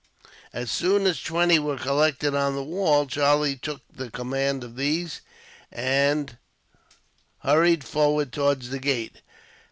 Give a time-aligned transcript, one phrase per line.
[0.51, 4.75] As soon as twenty men were collected on the wall, Charlie took the command of
[4.75, 5.21] these,
[5.71, 6.39] and
[7.43, 9.21] hurried forward towards the gate.